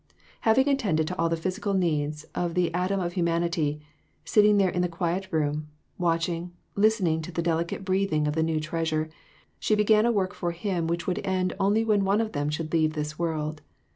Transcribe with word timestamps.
Having 0.49 0.67
attended 0.67 1.07
to 1.09 1.17
all 1.19 1.29
the 1.29 1.37
physical 1.37 1.75
needs 1.75 2.23
of 2.33 2.55
th' 2.55 2.73
:tom 2.73 2.99
of 2.99 3.13
humanity, 3.13 3.81
sitting 4.25 4.57
there 4.57 4.71
in 4.71 4.81
the 4.81 4.89
quiet 4.89 5.27
room, 5.29 5.67
watching, 5.99 6.53
listening 6.75 7.21
to 7.21 7.31
the 7.31 7.43
delicate 7.43 7.85
breathing 7.85 8.25
of 8.27 8.33
the 8.33 8.41
new 8.41 8.59
treasure, 8.59 9.09
she 9.59 9.75
began 9.75 10.07
a 10.07 10.11
work 10.11 10.33
for 10.33 10.53
him 10.53 10.87
which 10.87 11.05
would 11.05 11.23
end 11.23 11.53
only 11.59 11.85
when 11.85 12.03
one 12.03 12.19
of 12.19 12.31
them 12.31 12.49
should 12.49 12.73
leave 12.73 12.93
this 12.93 13.19
world. 13.19 13.61